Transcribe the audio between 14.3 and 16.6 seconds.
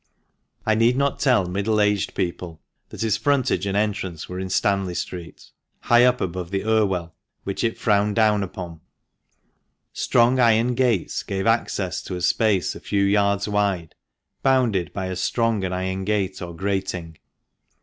bounded by as strong an iron gate or